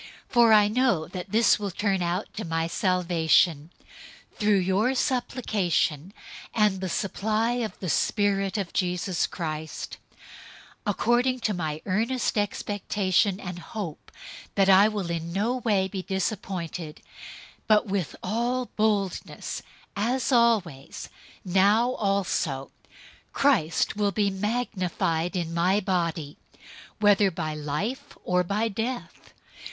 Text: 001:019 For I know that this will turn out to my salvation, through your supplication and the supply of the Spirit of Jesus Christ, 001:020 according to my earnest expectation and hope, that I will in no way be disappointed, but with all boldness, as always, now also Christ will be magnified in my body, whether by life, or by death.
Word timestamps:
001:019 0.29 0.29
For 0.29 0.51
I 0.51 0.67
know 0.67 1.07
that 1.09 1.31
this 1.31 1.59
will 1.59 1.69
turn 1.69 2.01
out 2.01 2.25
to 2.33 2.43
my 2.43 2.65
salvation, 2.65 3.69
through 4.35 4.57
your 4.57 4.95
supplication 4.95 6.11
and 6.55 6.81
the 6.81 6.89
supply 6.89 7.51
of 7.57 7.77
the 7.79 7.87
Spirit 7.87 8.57
of 8.57 8.73
Jesus 8.73 9.27
Christ, 9.27 9.97
001:020 10.87 10.91
according 10.91 11.39
to 11.41 11.53
my 11.53 11.81
earnest 11.85 12.35
expectation 12.35 13.39
and 13.39 13.59
hope, 13.59 14.11
that 14.55 14.69
I 14.69 14.87
will 14.87 15.11
in 15.11 15.31
no 15.31 15.57
way 15.57 15.87
be 15.87 16.01
disappointed, 16.01 17.03
but 17.67 17.85
with 17.85 18.15
all 18.23 18.71
boldness, 18.75 19.61
as 19.95 20.31
always, 20.31 21.09
now 21.45 21.91
also 21.91 22.71
Christ 23.33 23.95
will 23.95 24.11
be 24.11 24.31
magnified 24.31 25.35
in 25.35 25.53
my 25.53 25.79
body, 25.79 26.37
whether 26.99 27.29
by 27.29 27.53
life, 27.53 28.17
or 28.23 28.43
by 28.43 28.67
death. 28.67 29.31